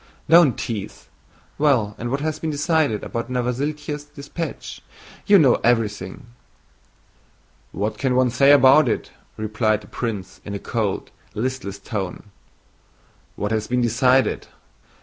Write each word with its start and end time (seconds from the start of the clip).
"Don't 0.27 0.57
tease! 0.57 1.09
Well, 1.59 1.93
and 1.99 2.09
what 2.09 2.21
has 2.21 2.39
been 2.39 2.49
decided 2.49 3.03
about 3.03 3.29
Novosíltsev's 3.29 4.05
dispatch? 4.05 4.81
You 5.27 5.37
know 5.37 5.59
everything." 5.63 6.25
"What 7.71 7.99
can 7.99 8.15
one 8.15 8.31
say 8.31 8.51
about 8.51 8.89
it?" 8.89 9.11
replied 9.37 9.81
the 9.81 9.87
prince 9.87 10.41
in 10.43 10.55
a 10.55 10.57
cold, 10.57 11.11
listless 11.35 11.77
tone. 11.77 12.31
"What 13.35 13.51
has 13.51 13.67
been 13.67 13.81
decided? 13.81 14.47